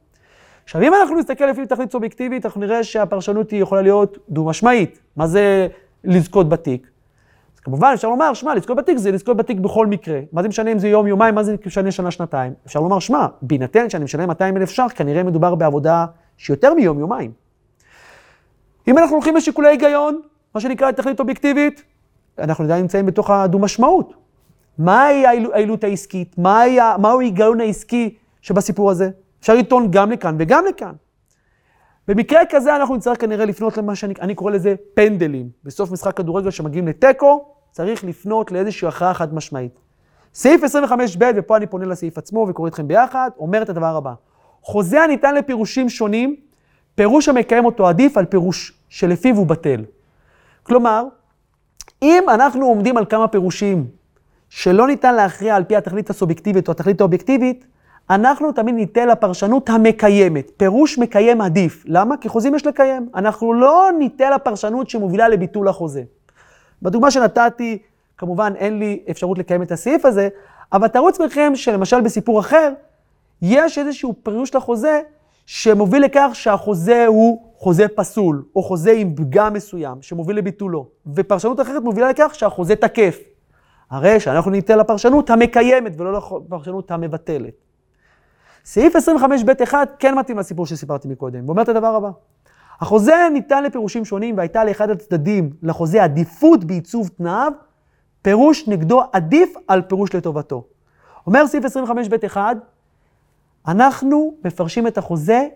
עכשיו, 0.63 0.81
אם 0.81 0.93
אנחנו 0.93 1.15
נסתכל 1.19 1.45
לפי 1.45 1.65
תכלית 1.65 1.91
סובייקטיבית, 1.91 2.45
אנחנו 2.45 2.61
נראה 2.61 2.83
שהפרשנות 2.83 3.51
היא 3.51 3.61
יכולה 3.61 3.81
להיות 3.81 4.17
דו-משמעית. 4.29 4.99
מה 5.15 5.27
זה 5.27 5.67
לזכות 6.03 6.49
בתיק? 6.49 6.87
אז 7.55 7.59
כמובן, 7.59 7.91
אפשר 7.93 8.09
לומר, 8.09 8.33
שמע, 8.33 8.55
לזכות 8.55 8.77
בתיק 8.77 8.97
זה 8.97 9.11
לזכות 9.11 9.37
בתיק 9.37 9.59
בכל 9.59 9.87
מקרה. 9.87 10.19
מה 10.31 10.41
זה 10.41 10.47
משנה 10.47 10.71
אם 10.71 10.79
זה 10.79 10.87
יום, 10.87 11.07
יומיים, 11.07 11.35
מה 11.35 11.43
זה 11.43 11.55
משנה 11.65 11.91
שנה, 11.91 12.11
שנתיים? 12.11 12.53
אפשר 12.65 12.79
לומר, 12.79 12.99
שמע, 12.99 13.27
בהינתן 13.41 13.89
שאני 13.89 14.03
משלם 14.03 14.27
200 14.27 14.57
אלף 14.57 14.69
ש"ח, 14.69 14.91
כנראה 14.95 15.23
מדובר 15.23 15.55
בעבודה 15.55 16.05
שיותר 16.37 16.73
מיום, 16.73 16.99
יומיים. 16.99 17.31
אם 18.87 18.97
אנחנו 18.97 19.15
הולכים 19.15 19.35
לשיקולי 19.35 19.69
היגיון, 19.69 20.21
מה 20.55 20.61
שנקרא 20.61 20.91
תכלית 20.91 21.19
אובייקטיבית, 21.19 21.83
אנחנו 22.39 22.63
עדיין 22.63 22.81
נמצאים 22.81 23.05
בתוך 23.05 23.29
הדו-משמעות. 23.29 24.13
מהי 24.77 25.25
העילות 25.25 25.83
העסקית? 25.83 26.37
מהו 26.37 27.19
ההיגיון 27.19 27.61
העסקי 27.61 28.15
שבסיפור 28.41 28.91
הזה? 28.91 29.09
אפשר 29.43 29.53
לטעון 29.53 29.91
גם 29.91 30.11
לכאן 30.11 30.35
וגם 30.39 30.65
לכאן. 30.65 30.93
במקרה 32.07 32.41
כזה 32.49 32.75
אנחנו 32.75 32.95
נצטרך 32.95 33.21
כנראה 33.21 33.45
לפנות 33.45 33.77
למה 33.77 33.95
שאני 33.95 34.35
קורא 34.35 34.51
לזה 34.51 34.75
פנדלים. 34.93 35.49
בסוף 35.63 35.91
משחק 35.91 36.17
כדורגל 36.17 36.51
שמגיעים 36.51 36.87
לתיקו, 36.87 37.45
צריך 37.71 38.03
לפנות 38.03 38.51
לאיזושהי 38.51 38.87
הכרעה 38.87 39.13
חד 39.13 39.33
משמעית. 39.33 39.79
סעיף 40.33 40.61
25ב, 40.63 41.23
ופה 41.35 41.57
אני 41.57 41.67
פונה 41.67 41.85
לסעיף 41.85 42.17
עצמו 42.17 42.45
וקורא 42.49 42.67
אתכם 42.67 42.87
ביחד, 42.87 43.29
אומר 43.37 43.61
את 43.61 43.69
הדבר 43.69 43.95
הבא. 43.95 44.13
חוזה 44.61 45.03
הניתן 45.03 45.35
לפירושים 45.35 45.89
שונים, 45.89 46.35
פירוש 46.95 47.29
המקיים 47.29 47.65
אותו 47.65 47.87
עדיף 47.87 48.17
על 48.17 48.25
פירוש 48.25 48.73
שלפיו 48.89 49.35
הוא 49.35 49.47
בטל. 49.47 49.85
כלומר, 50.63 51.03
אם 52.01 52.23
אנחנו 52.29 52.65
עומדים 52.65 52.97
על 52.97 53.05
כמה 53.05 53.27
פירושים 53.27 53.87
שלא 54.49 54.87
ניתן 54.87 55.15
להכריע 55.15 55.55
על 55.55 55.63
פי 55.63 55.75
התכלית 55.75 56.09
הסובייקטיבית 56.09 56.67
או 56.67 56.71
התכלית 56.71 57.01
האובייקטיבית, 57.01 57.65
אנחנו 58.09 58.51
תמיד 58.51 58.75
ניתן 58.75 59.07
לפרשנות 59.07 59.69
המקיימת. 59.69 60.51
פירוש 60.57 60.97
מקיים 60.97 61.41
עדיף. 61.41 61.83
למה? 61.87 62.17
כי 62.17 62.29
חוזים 62.29 62.55
יש 62.55 62.65
לקיים. 62.65 63.09
אנחנו 63.15 63.53
לא 63.53 63.89
ניתן 63.99 64.33
לפרשנות 64.33 64.89
שמובילה 64.89 65.27
לביטול 65.29 65.67
החוזה. 65.67 66.03
בדוגמה 66.81 67.11
שנתתי, 67.11 67.77
כמובן 68.17 68.53
אין 68.55 68.79
לי 68.79 68.99
אפשרות 69.11 69.37
לקיים 69.37 69.61
את 69.61 69.71
הסעיף 69.71 70.05
הזה, 70.05 70.29
אבל 70.73 70.87
תארו 70.87 71.07
לעצמכם 71.07 71.51
שלמשל 71.55 72.01
בסיפור 72.01 72.39
אחר, 72.39 72.71
יש 73.41 73.77
איזשהו 73.77 74.13
פירוש 74.23 74.55
לחוזה 74.55 75.01
שמוביל 75.45 76.03
לכך 76.03 76.29
שהחוזה 76.33 77.05
הוא 77.07 77.41
חוזה 77.57 77.87
פסול, 77.87 78.43
או 78.55 78.63
חוזה 78.63 78.91
עם 78.91 79.15
פגם 79.15 79.53
מסוים, 79.53 80.01
שמוביל 80.01 80.37
לביטולו, 80.37 80.87
ופרשנות 81.15 81.61
אחרת 81.61 81.83
מובילה 81.83 82.09
לכך 82.09 82.31
שהחוזה 82.33 82.75
תקף. 82.75 83.19
הרי 83.91 84.19
שאנחנו 84.19 84.51
ניתן 84.51 84.79
לפרשנות 84.79 85.29
המקיימת 85.29 85.91
ולא 85.97 86.13
לפרשנות 86.47 86.91
המבטלת. 86.91 87.62
סעיף 88.65 88.95
25ב1 88.95 89.73
כן 89.99 90.17
מתאים 90.17 90.37
לסיפור 90.37 90.65
שסיפרתי 90.65 91.07
מקודם, 91.07 91.45
ואומר 91.45 91.61
את 91.61 91.69
הדבר 91.69 91.95
הבא. 91.95 92.09
החוזה 92.79 93.15
ניתן 93.33 93.63
לפירושים 93.63 94.05
שונים 94.05 94.37
והייתה 94.37 94.63
לאחד 94.63 94.89
הצדדים 94.89 95.49
לחוזה 95.63 96.03
עדיפות 96.03 96.63
בעיצוב 96.63 97.07
תנאיו, 97.07 97.51
פירוש 98.21 98.67
נגדו 98.67 99.01
עדיף 99.13 99.53
על 99.67 99.81
פירוש 99.81 100.15
לטובתו. 100.15 100.63
אומר 101.27 101.47
סעיף 101.47 101.65
25ב1, 101.65 102.37
אנחנו 103.67 104.33
מפרשים 104.45 104.87
את 104.87 104.97
החוזה 104.97 105.47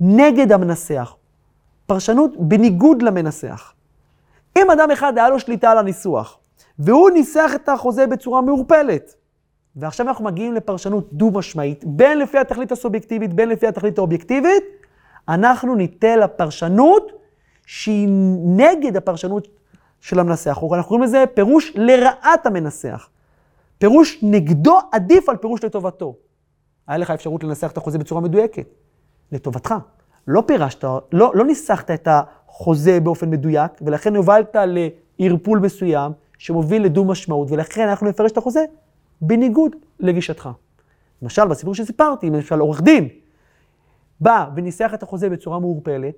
נגד 0.00 0.52
המנסח. 0.52 1.16
פרשנות 1.86 2.36
בניגוד 2.38 3.02
למנסח. 3.02 3.72
אם 4.58 4.70
אדם 4.70 4.90
אחד 4.90 5.18
היה 5.18 5.28
לו 5.28 5.40
שליטה 5.40 5.70
על 5.70 5.78
הניסוח, 5.78 6.38
והוא 6.78 7.10
ניסח 7.10 7.52
את 7.54 7.68
החוזה 7.68 8.06
בצורה 8.06 8.40
מעורפלת, 8.40 9.14
ועכשיו 9.76 10.08
אנחנו 10.08 10.24
מגיעים 10.24 10.54
לפרשנות 10.54 11.12
דו-משמעית, 11.12 11.84
בין 11.84 12.18
לפי 12.18 12.38
התכלית 12.38 12.72
הסובייקטיבית, 12.72 13.34
בין 13.34 13.48
לפי 13.48 13.66
התכלית 13.66 13.98
האובייקטיבית, 13.98 14.64
אנחנו 15.28 15.74
ניתן 15.74 16.18
לפרשנות 16.18 17.12
שהיא 17.66 18.08
נגד 18.56 18.96
הפרשנות 18.96 19.48
של 20.00 20.18
המנסח. 20.18 20.58
אנחנו 20.62 20.88
קוראים 20.88 21.02
לזה 21.02 21.24
פירוש 21.34 21.72
לרעת 21.74 22.46
המנסח. 22.46 23.08
פירוש 23.78 24.18
נגדו 24.22 24.78
עדיף 24.92 25.28
על 25.28 25.36
פירוש 25.36 25.64
לטובתו. 25.64 26.14
היה 26.88 26.98
לך 26.98 27.10
אפשרות 27.10 27.44
לנסח 27.44 27.70
את 27.70 27.76
החוזה 27.76 27.98
בצורה 27.98 28.20
מדויקת, 28.20 28.66
לטובתך. 29.32 29.74
לא 30.26 30.42
פירשת, 30.46 30.84
לא, 31.12 31.32
לא 31.34 31.44
ניסחת 31.44 31.90
את 31.90 32.08
החוזה 32.10 33.00
באופן 33.00 33.30
מדויק, 33.30 33.72
ולכן 33.82 34.16
הובלת 34.16 34.56
לערפול 35.18 35.58
מסוים 35.58 36.12
שמוביל 36.38 36.84
לדו 36.84 37.04
משמעות, 37.04 37.50
ולכן 37.50 37.88
אנחנו 37.88 38.08
נפרש 38.08 38.32
את 38.32 38.36
החוזה 38.36 38.64
בניגוד 39.22 39.76
לגישתך. 40.00 40.48
למשל, 41.22 41.48
בסיפור 41.48 41.74
שסיפרתי, 41.74 42.30
למשל 42.30 42.58
עורך 42.58 42.82
דין 42.82 43.08
בא 44.20 44.46
וניסח 44.56 44.94
את 44.94 45.02
החוזה 45.02 45.30
בצורה 45.30 45.58
מעורפלת, 45.58 46.14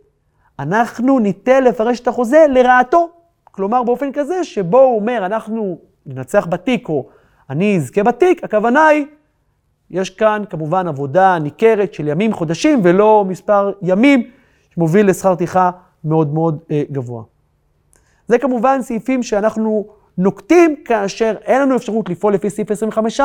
אנחנו 0.58 1.18
ניתן 1.18 1.64
לפרש 1.64 2.00
את 2.00 2.08
החוזה 2.08 2.46
לרעתו. 2.50 3.08
כלומר, 3.44 3.82
באופן 3.82 4.12
כזה 4.12 4.44
שבו 4.44 4.80
הוא 4.80 4.96
אומר, 4.96 5.26
אנחנו 5.26 5.78
ננצח 6.06 6.46
בתיק, 6.46 6.88
או 6.88 7.08
אני 7.50 7.76
אזכה 7.76 8.02
בתיק, 8.02 8.44
הכוונה 8.44 8.86
היא, 8.86 9.06
יש 9.90 10.10
כאן 10.10 10.42
כמובן 10.50 10.88
עבודה 10.88 11.38
ניכרת 11.38 11.94
של 11.94 12.08
ימים, 12.08 12.32
חודשים, 12.32 12.80
ולא 12.84 13.24
מספר 13.28 13.72
ימים, 13.82 14.30
שמוביל 14.70 15.08
לשכר 15.08 15.34
טרחה 15.34 15.70
מאוד 16.04 16.34
מאוד 16.34 16.58
אה, 16.70 16.82
גבוה. 16.92 17.22
זה 18.28 18.38
כמובן 18.38 18.82
סעיפים 18.82 19.22
שאנחנו 19.22 19.86
נוקטים 20.18 20.76
כאשר 20.84 21.34
אין 21.44 21.62
לנו 21.62 21.76
אפשרות 21.76 22.08
לפעול 22.08 22.34
לפי 22.34 22.50
סעיף 22.50 22.68
25א, 22.70 23.20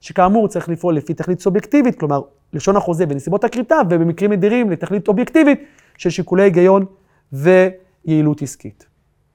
שכאמור 0.00 0.48
צריך 0.48 0.68
לפעול 0.68 0.96
לפי 0.96 1.14
תכלית 1.14 1.40
סובייקטיבית, 1.40 1.98
כלומר 1.98 2.20
לשון 2.52 2.76
החוזה 2.76 3.06
בנסיבות 3.06 3.44
הכריתה, 3.44 3.76
ובמקרים 3.90 4.32
נדירים 4.32 4.70
לתכלית 4.70 5.08
אובייקטיבית 5.08 5.60
של 5.96 6.10
שיקולי 6.10 6.42
היגיון 6.42 6.84
ויעילות 7.32 8.42
עסקית. 8.42 8.86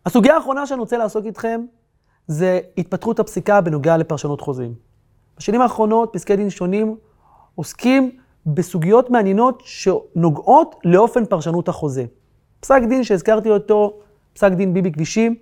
הסוגיה 0.05 0.35
האחרונה 0.35 0.67
שאני 0.67 0.79
רוצה 0.79 0.97
לעסוק 0.97 1.25
איתכם 1.25 1.61
זה 2.27 2.59
התפתחות 2.77 3.19
הפסיקה 3.19 3.61
בנוגע 3.61 3.97
לפרשנות 3.97 4.41
חוזים. 4.41 4.73
בשנים 5.37 5.61
האחרונות 5.61 6.09
פסקי 6.13 6.35
דין 6.35 6.49
שונים 6.49 6.95
עוסקים 7.55 8.11
בסוגיות 8.45 9.09
מעניינות 9.09 9.61
שנוגעות 9.65 10.75
לאופן 10.83 11.25
פרשנות 11.25 11.67
החוזה. 11.67 12.05
פסק 12.59 12.81
דין 12.89 13.03
שהזכרתי 13.03 13.49
אותו, 13.49 13.99
פסק 14.33 14.51
דין 14.51 14.73
ביבי 14.73 14.91
כבישים, 14.91 15.35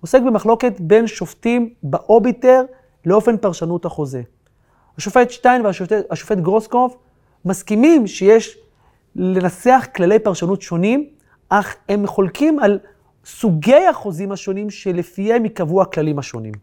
עוסק 0.00 0.22
במחלוקת 0.22 0.80
בין 0.80 1.06
שופטים 1.06 1.74
באוביטר 1.82 2.62
לאופן 3.06 3.36
פרשנות 3.36 3.84
החוזה. 3.84 4.22
השופט 4.98 5.30
שטיין 5.30 5.62
והשופט 5.64 6.38
גרוסקוב 6.38 6.96
מסכימים 7.44 8.06
שיש 8.06 8.58
לנסח 9.16 9.86
כללי 9.96 10.18
פרשנות 10.18 10.62
שונים, 10.62 11.08
אך 11.48 11.76
הם 11.88 12.06
חולקים 12.06 12.58
על 12.58 12.78
סוגי 13.24 13.86
החוזים 13.86 14.32
השונים 14.32 14.70
שלפיהם 14.70 15.44
ייקבעו 15.44 15.82
הכללים 15.82 16.18
השונים. 16.18 16.54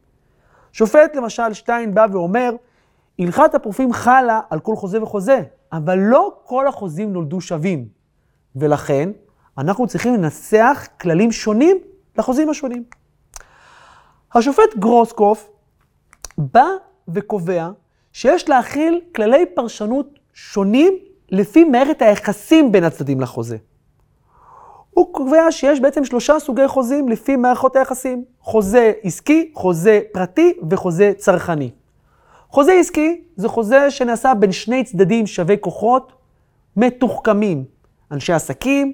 שופט 0.71 1.15
למשל 1.15 1.53
שטיין 1.53 1.93
בא 1.93 2.07
ואומר, 2.11 2.51
הלכת 3.19 3.55
הפרופים 3.55 3.93
חלה 3.93 4.39
על 4.49 4.59
כל 4.59 4.75
חוזה 4.75 5.03
וחוזה, 5.03 5.41
אבל 5.71 5.99
לא 5.99 6.33
כל 6.43 6.67
החוזים 6.67 7.13
נולדו 7.13 7.41
שווים. 7.41 7.87
ולכן, 8.55 9.09
אנחנו 9.57 9.87
צריכים 9.87 10.13
לנסח 10.13 10.87
כללים 11.01 11.31
שונים 11.31 11.77
לחוזים 12.17 12.49
השונים. 12.49 12.83
השופט 14.35 14.77
גרוסקוף 14.79 15.49
בא 16.37 16.67
וקובע 17.07 17.69
שיש 18.13 18.49
להכיל 18.49 19.01
כללי 19.15 19.45
פרשנות 19.55 20.19
שונים 20.33 20.93
לפי 21.29 21.63
מערכת 21.63 22.01
היחסים 22.01 22.71
בין 22.71 22.83
הצדדים 22.83 23.21
לחוזה. 23.21 23.57
הוא 24.89 25.13
קובע 25.13 25.51
שיש 25.51 25.79
בעצם 25.79 26.05
שלושה 26.05 26.39
סוגי 26.39 26.67
חוזים 26.67 27.09
לפי 27.09 27.35
מערכות 27.35 27.75
היחסים. 27.75 28.23
חוזה 28.39 28.91
עסקי, 29.03 29.51
חוזה 29.55 30.01
פרטי 30.11 30.53
וחוזה 30.69 31.11
צרכני. 31.17 31.71
חוזה 32.49 32.73
עסקי 32.73 33.21
זה 33.35 33.47
חוזה 33.47 33.91
שנעשה 33.91 34.33
בין 34.33 34.51
שני 34.51 34.83
צדדים 34.83 35.27
שווי 35.27 35.57
כוחות, 35.59 36.13
מתוחכמים, 36.77 37.63
אנשי 38.11 38.33
עסקים 38.33 38.93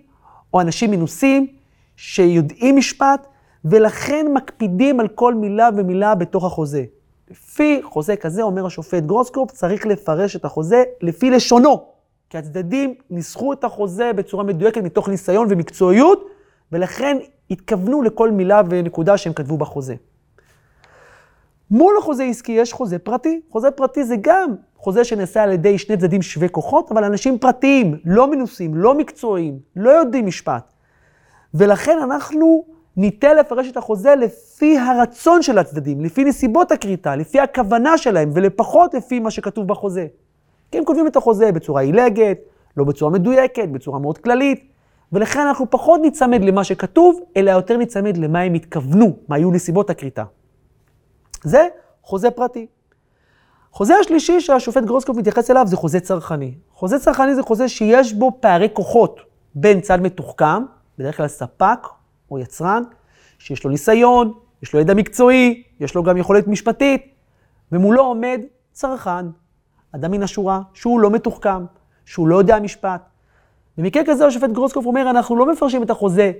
או 0.54 0.62
אנשים 0.62 0.92
מנוסים 0.92 1.48
שיודעים 1.96 2.78
משפט, 2.78 3.28
ולכן 3.66 4.26
מקפידים 4.34 5.00
על 5.00 5.08
כל 5.08 5.34
מילה 5.34 5.70
ומילה 5.78 6.16
בתוך 6.16 6.46
החוזה. 6.46 6.84
לפי 7.30 7.82
חוזה 7.84 8.16
כזה, 8.16 8.42
אומר 8.42 8.66
השופט 8.66 9.04
גרוסקופ, 9.04 9.52
צריך 9.52 9.86
לפרש 9.86 10.36
את 10.36 10.46
החוזה 10.46 10.84
לפי 11.02 11.30
לשונו. 11.30 11.86
כי 12.30 12.38
הצדדים 12.38 12.94
ניסחו 13.10 13.54
את 13.54 13.64
החוזה 13.64 14.14
בצורה 14.14 14.44
מדויקת 14.44 14.82
מתוך 14.84 15.10
ניסיון 15.10 15.48
ומקצועיות, 15.50 16.28
ולכן 16.72 17.18
התכוונו 17.52 18.02
לכל 18.02 18.32
מילה 18.32 18.62
ונקודה 18.70 19.18
שהם 19.18 19.34
כתבו 19.34 19.58
בחוזה. 19.58 19.96
מול 21.72 21.96
החוזה 21.98 22.24
עסקי 22.24 22.52
יש 22.52 22.74
חוזה 22.74 23.00
פרטי. 23.00 23.42
חוזה 23.52 23.72
פרטי 23.72 24.04
זה 24.04 24.16
גם 24.22 24.56
חוזה 24.78 25.04
שנעשה 25.04 25.44
על 25.44 25.52
ידי 25.52 25.78
שני 25.78 25.98
צדדים 25.98 26.22
שווי 26.22 26.50
כוחות, 26.50 26.92
אבל 26.92 27.04
אנשים 27.04 27.40
פרטיים, 27.40 27.98
לא 28.06 28.32
מנוסים, 28.32 28.76
לא 28.76 28.96
מקצועיים, 28.96 29.60
לא 29.76 29.90
יודעים 29.90 30.26
משפט. 30.26 30.74
ולכן 31.54 31.98
אנחנו 32.04 32.66
ניתן 33.00 33.38
לפרש 33.38 33.68
את 33.68 33.78
החוזה 33.78 34.16
לפי 34.16 34.78
הרצון 34.78 35.42
של 35.42 35.58
הצדדים, 35.58 36.02
לפי 36.02 36.24
נסיבות 36.24 36.72
הכריתה, 36.72 37.16
לפי 37.16 37.40
הכוונה 37.40 37.98
שלהם, 37.98 38.32
ולפחות 38.34 38.94
לפי 38.94 39.20
מה 39.20 39.32
שכתוב 39.32 39.68
בחוזה. 39.68 40.08
כי 40.72 40.78
הם 40.78 40.86
כותבים 40.86 41.08
את 41.08 41.16
החוזה 41.16 41.52
בצורה 41.52 41.82
עילגת, 41.82 42.38
לא 42.78 42.84
בצורה 42.84 43.12
מדויקת, 43.12 43.70
בצורה 43.70 44.00
מאוד 44.00 44.18
כללית, 44.18 44.72
ולכן 45.14 45.40
אנחנו 45.40 45.70
פחות 45.70 46.02
ניצמד 46.02 46.44
למה 46.44 46.64
שכתוב, 46.64 47.20
אלא 47.38 47.52
יותר 47.52 47.78
ניצמד 47.78 48.18
למה 48.18 48.40
הם 48.40 48.54
התכוונו, 48.54 49.16
מה 49.28 49.36
היו 49.36 49.52
נסיבות 49.52 49.90
הכריתה. 49.90 50.24
זה 51.44 51.68
חוזה 52.04 52.32
פרטי. 52.32 52.68
חוזה 53.72 53.96
השלישי 53.96 54.42
שהשופט 54.42 54.84
גרוסקופ 54.84 55.18
מתייחס 55.18 55.52
אליו 55.52 55.68
זה 55.68 55.76
חוזה 55.76 56.00
צרכני. 56.00 56.54
חוזה 56.74 57.00
צרכני 57.00 57.36
זה 57.36 57.44
חוזה 57.44 57.70
שיש 57.70 58.14
בו 58.14 58.32
פערי 58.40 58.68
כוחות 58.74 59.20
בין 59.56 59.82
צד 59.82 60.02
מתוחכם, 60.02 60.64
בדרך 60.98 61.18
כלל 61.18 61.28
ספק 61.28 61.99
או 62.32 62.40
יצרן, 62.40 62.84
שיש 63.40 63.64
לו 63.64 63.72
ניסיון, 63.72 64.34
יש 64.64 64.74
לו 64.74 64.80
ידע 64.80 64.94
מקצועי, 64.94 65.64
יש 65.80 65.96
לו 65.96 66.04
גם 66.04 66.18
יכולת 66.18 66.48
משפטית, 66.48 67.02
ומולו 67.72 68.02
עומד 68.02 68.42
צרכן, 68.72 69.26
אדם 69.92 70.12
מן 70.12 70.24
השורה, 70.24 70.62
שהוא 70.74 71.00
לא 71.00 71.10
מתוחכם, 71.10 71.66
שהוא 72.06 72.28
לא 72.28 72.36
יודע 72.36 72.60
משפט. 72.60 73.02
במקרה 73.78 74.04
כזה 74.06 74.26
השופט 74.26 74.50
גרוסקופ 74.50 74.86
אומר, 74.86 75.10
אנחנו 75.10 75.36
לא 75.36 75.52
מפרשים 75.52 75.84
את 75.84 75.90
החוזה 75.90 76.32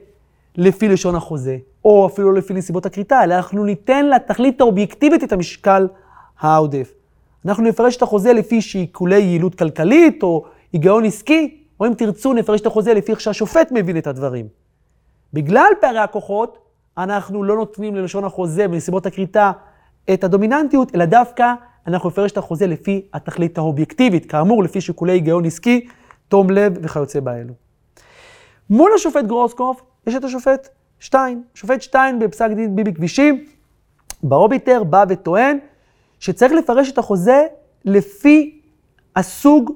לפי 0.56 0.88
לשון 0.88 1.16
החוזה, 1.16 1.58
או 1.86 2.08
אפילו 2.08 2.32
לפי 2.32 2.54
נסיבות 2.54 2.86
הכריתה, 2.86 3.24
אלא 3.24 3.36
אנחנו 3.36 3.66
ניתן 3.66 4.10
לתכלית 4.10 4.62
האובייקטיבית 4.62 5.24
את 5.24 5.32
המשקל 5.32 5.88
העודף. 6.40 6.94
אנחנו 7.46 7.64
נפרש 7.64 7.98
את 7.98 8.02
החוזה 8.02 8.34
לפי 8.34 8.62
שיקולי 8.62 9.20
יעילות 9.20 9.56
כלכלית, 9.56 10.24
או 10.24 10.46
היגיון 10.74 11.06
עסקי, 11.06 11.64
או 11.80 11.86
אם 11.86 11.94
תרצו, 11.94 12.34
נפרש 12.34 12.62
את 12.62 12.66
החוזה 12.66 12.94
לפי 12.94 13.12
איך 13.12 13.22
שהשופט 13.22 13.72
מבין 13.72 13.98
את 13.98 14.08
הדברים. 14.08 14.48
בגלל 15.34 15.72
פערי 15.82 16.00
הכוחות, 16.00 16.58
אנחנו 16.98 17.44
לא 17.44 17.56
נותנים 17.56 17.96
ללשון 17.96 18.24
החוזה 18.24 18.68
בנסיבות 18.68 19.06
הכריתה 19.06 19.52
את 20.14 20.24
הדומיננטיות, 20.24 20.96
אלא 20.96 21.06
דווקא 21.06 21.54
אנחנו 21.88 22.10
נפרש 22.10 22.32
את 22.32 22.38
החוזה 22.38 22.68
לפי 22.68 23.08
התכלית 23.14 23.58
האובייקטיבית, 23.58 24.26
כאמור, 24.26 24.64
לפי 24.64 24.82
שיקולי 24.82 25.12
היגיון 25.12 25.46
עסקי, 25.46 25.88
תום 26.28 26.50
לב 26.50 26.74
וכיוצא 26.82 27.20
באלו. 27.20 27.54
מול 28.70 28.92
השופט 28.96 29.26
גרוסקוף 29.26 29.82
יש 30.08 30.16
את 30.16 30.24
השופט 30.24 30.70
שטיין. 31.00 31.44
שופט 31.54 31.82
שטיין 31.82 32.20
בפסק 32.20 32.52
דין 32.56 32.76
ביבי 32.76 32.94
כבישים, 32.94 33.46
באוביטר 34.24 34.84
בא 34.84 35.06
וטוען 35.10 35.58
שצריך 36.20 36.52
לפרש 36.52 36.92
את 36.92 36.98
החוזה 36.98 37.46
לפי 37.86 38.62
הסוג 39.16 39.72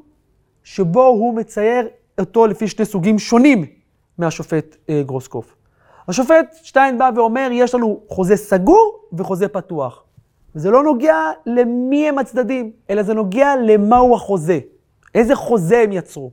שבו 0.64 1.06
הוא 1.06 1.36
מצייר 1.36 1.88
אותו 2.20 2.48
לפי 2.48 2.68
שני 2.68 2.86
סוגים 2.86 3.20
שונים 3.20 3.66
מהשופט 4.18 4.76
אה, 4.90 5.02
גרוסקוף. 5.06 5.56
השופט 6.08 6.56
שטיין 6.64 6.98
בא 6.98 7.10
ואומר, 7.16 7.50
יש 7.52 7.76
לנו 7.76 8.00
חוזה 8.08 8.36
סגור 8.36 9.00
וחוזה 9.14 9.48
פתוח. 9.48 10.04
זה 10.54 10.72
לא 10.72 10.84
נוגע 10.84 11.18
למי 11.46 12.10
הם 12.10 12.18
הצדדים, 12.18 12.72
אלא 12.90 13.04
זה 13.04 13.14
נוגע 13.14 13.56
למהו 13.56 14.16
החוזה. 14.16 14.60
איזה 15.16 15.36
חוזה 15.36 15.80
הם 15.80 15.92
יצרו. 15.92 16.32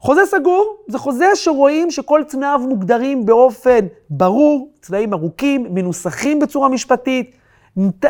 חוזה 0.00 0.20
סגור 0.26 0.76
זה 0.88 0.98
חוזה 0.98 1.26
שרואים 1.34 1.90
שכל 1.90 2.22
תנאיו 2.28 2.60
מוגדרים 2.68 3.26
באופן 3.26 3.86
ברור, 4.10 4.72
צבעים 4.80 5.12
ארוכים, 5.12 5.66
מנוסחים 5.74 6.38
בצורה 6.38 6.68
משפטית, 6.68 7.36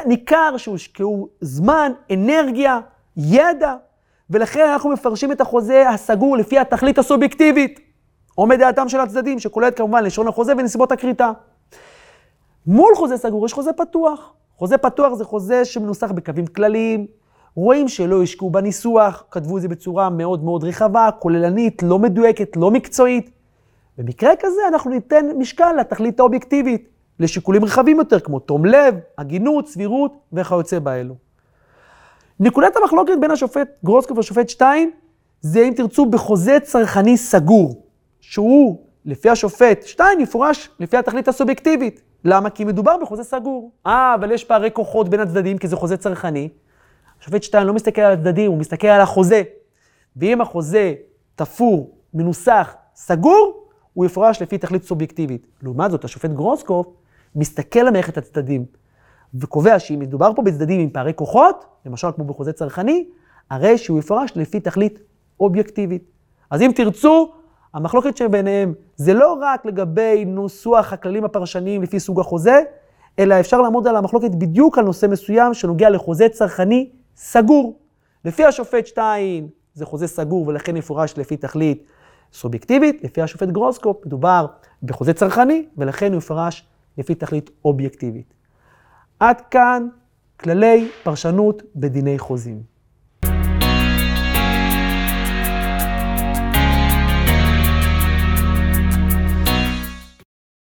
ניכר 0.07 0.57
שהושקעו 0.57 1.29
זמן, 1.41 1.93
אנרגיה, 2.13 2.81
ידע, 3.17 3.75
ולכן 4.31 4.69
אנחנו 4.69 4.91
מפרשים 4.91 5.33
את 5.33 5.41
החוזה 5.41 5.89
הסגור 5.89 6.37
לפי 6.37 6.59
התכלית 6.59 6.99
הסובייקטיבית, 6.99 7.81
עומד 8.39 8.59
דעתם 8.59 8.89
של 8.89 9.01
הצדדים, 9.01 9.39
שכוללת 9.39 9.77
כמובן 9.77 10.05
לשון 10.05 10.29
החוזה 10.29 10.53
ונסיבות 10.59 10.93
הכריתה. 10.93 11.31
מול 12.67 12.95
חוזה 12.95 13.17
סגור 13.17 13.47
יש 13.47 13.53
חוזה 13.53 13.73
פתוח. 13.73 14.33
חוזה 14.57 14.79
פתוח 14.79 15.15
זה 15.15 15.25
חוזה 15.25 15.65
שמנוסח 15.65 16.11
בקווים 16.11 16.47
כלליים, 16.47 17.07
רואים 17.55 17.89
שלא 17.89 18.23
השקעו 18.23 18.51
בניסוח, 18.51 19.25
כתבו 19.31 19.57
את 19.57 19.63
זה 19.63 19.69
בצורה 19.69 20.11
מאוד 20.11 20.45
מאוד 20.45 20.65
רחבה, 20.65 21.09
כוללנית, 21.19 21.83
לא 21.83 21.99
מדויקת, 21.99 22.57
לא 22.57 22.71
מקצועית. 22.71 23.31
במקרה 23.99 24.31
כזה 24.41 24.61
אנחנו 24.69 24.91
ניתן 24.91 25.27
משקל 25.39 25.73
לתכלית 25.73 26.21
האובייקטיבית, 26.21 26.89
לשיקולים 27.21 27.65
רחבים 27.65 27.99
יותר, 27.99 28.21
כמו 28.21 28.39
תום 28.39 28.65
לב, 28.65 28.95
הגינות, 29.19 29.69
סבירות 29.69 30.13
וכיוצא 30.33 30.79
באלו. 30.79 31.15
נקודת 32.41 32.77
המחלוקת 32.77 33.15
בין 33.21 33.31
השופט 33.31 33.69
גרוסקוף 33.85 34.17
והשופט 34.17 34.49
שטיין, 34.49 34.91
זה 35.41 35.61
אם 35.61 35.73
תרצו 35.77 36.07
בחוזה 36.07 36.59
צרכני 36.63 37.17
סגור, 37.17 37.88
שהוא, 38.31 38.79
לפי 39.05 39.31
השופט 39.31 39.83
שטיין, 39.87 40.21
יפורש 40.21 40.71
לפי 40.81 40.97
התכלית 40.97 41.29
הסובייקטיבית. 41.29 42.03
למה? 42.25 42.51
כי 42.51 42.65
מדובר 42.65 42.97
בחוזה 43.03 43.25
סגור. 43.25 43.71
אה, 43.87 44.15
אבל 44.15 44.33
יש 44.33 44.45
פערי 44.45 44.71
כוחות 44.73 45.09
בין 45.09 45.21
הצדדים, 45.21 45.59
כי 45.59 45.69
זה 45.69 45.77
חוזה 45.77 45.97
צרכני. 45.97 46.49
השופט 47.21 47.43
שטיין 47.43 47.67
לא 47.67 47.75
מסתכל 47.75 48.01
על 48.01 48.13
הצדדים, 48.13 48.51
הוא 48.51 48.59
מסתכל 48.59 48.87
על 48.87 49.01
החוזה. 49.01 49.43
ואם 50.17 50.41
החוזה 50.41 50.95
תפור, 51.37 51.91
מנוסח, 52.15 52.75
סגור, 52.95 53.69
הוא 53.95 54.07
יפורש 54.07 54.43
לפי 54.43 54.59
תכלית 54.59 54.85
סובייקטיבית. 54.85 55.47
לעומת 55.63 55.91
זאת, 55.91 56.05
השופט 56.05 56.31
גרוסקופ 56.31 56.87
מסתכל 57.35 57.81
על 57.81 57.91
מערכת 57.91 58.19
הצדדים, 58.19 58.65
וקובע 59.35 59.79
שאם 59.79 59.99
מדובר 59.99 60.33
פה 60.37 60.43
בצדדים 60.43 60.81
עם 60.81 60.91
פערי 60.91 61.13
כוחות, 61.15 61.65
למשל 61.87 62.09
כמו 62.15 62.25
בחוזה 62.25 62.53
צרכני, 62.53 63.09
הרי 63.51 63.79
שהוא 63.79 63.99
יפורש 63.99 64.33
לפי 64.37 64.61
תכלית 64.61 64.99
אובייקטיבית. 65.41 66.03
אז 66.51 66.63
אם 66.63 66.71
תרצו, 66.75 67.33
המחלוקת 67.75 68.17
שביניהם 68.17 68.75
זה 68.97 69.15
לא 69.15 69.39
רק 69.41 69.67
לגבי 69.67 70.25
נוסוח 70.25 70.93
הכללים 70.93 71.25
הפרשניים 71.25 71.83
לפי 71.83 72.01
סוג 72.01 72.21
החוזה, 72.21 72.63
אלא 73.19 73.41
אפשר 73.41 73.61
לעמוד 73.61 73.89
על 73.89 73.97
המחלוקת 73.97 74.31
בדיוק 74.31 74.79
על 74.79 74.85
נושא 74.85 75.07
מסוים 75.07 75.55
שנוגע 75.55 75.91
לחוזה 75.91 76.29
צרכני 76.29 76.91
סגור. 77.17 77.79
לפי 78.25 78.45
השופט 78.45 78.87
שטיין 78.87 79.49
זה 79.75 79.87
חוזה 79.87 80.07
סגור 80.07 80.49
ולכן 80.49 80.77
יפורש 80.77 81.19
לפי 81.19 81.37
תכלית 81.37 81.85
סובייקטיבית, 82.33 83.05
לפי 83.05 83.23
השופט 83.23 83.49
גרוסקופ 83.49 84.07
מדובר 84.07 84.47
בחוזה 84.83 85.13
צרכני 85.13 85.67
ולכן 85.77 86.13
הוא 86.13 86.19
יפורש 86.19 86.67
לפי 86.99 87.15
תכלית 87.15 87.51
אובייקטיבית. 87.65 88.35
עד 89.21 89.41
כאן 89.41 89.89
כללי 90.41 90.89
פרשנות 91.03 91.63
בדיני 91.77 92.19
חוזים. 92.19 92.78